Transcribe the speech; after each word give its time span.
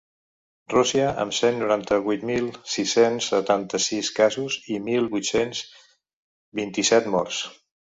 Rússia, 0.73 1.09
amb 1.23 1.35
cent 1.39 1.59
noranta-vuit 1.63 2.23
mil 2.29 2.47
sis-cents 2.77 3.29
setanta-sis 3.35 4.11
casos 4.21 4.59
i 4.77 4.81
mil 4.89 5.07
vuit-cents 5.15 5.63
vint-i-set 6.63 7.13
morts. 7.19 7.47